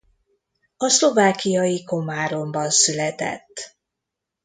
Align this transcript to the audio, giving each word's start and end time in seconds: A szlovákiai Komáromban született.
A 0.77 0.89
szlovákiai 0.89 1.83
Komáromban 1.83 2.69
született. 2.71 3.75